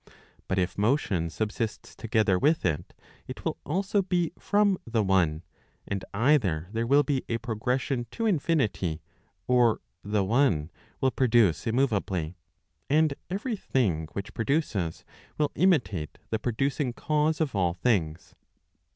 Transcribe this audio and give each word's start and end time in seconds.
But 0.47 0.57
if 0.57 0.79
motion 0.79 1.29
subsists 1.29 1.95
together 1.95 2.39
with 2.39 2.65
it, 2.65 2.91
it 3.27 3.45
will 3.45 3.59
also 3.63 4.01
be 4.01 4.31
from 4.39 4.79
the 4.83 5.03
one, 5.03 5.43
and 5.87 6.03
either 6.11 6.67
there 6.71 6.87
will 6.87 7.03
be 7.03 7.23
a 7.29 7.37
progression 7.37 8.07
to 8.09 8.25
infinity, 8.25 9.03
or 9.45 9.79
the 10.03 10.23
one 10.23 10.71
will 11.01 11.11
produce 11.11 11.67
immoveably; 11.67 12.33
and 12.89 13.13
every 13.29 13.55
thing 13.55 14.07
which 14.13 14.33
produces 14.33 15.05
will 15.37 15.51
imitate 15.53 16.17
the 16.31 16.39
producing 16.39 16.93
cause 16.93 17.39
of 17.39 17.55
all 17.55 17.75
things. 17.75 18.33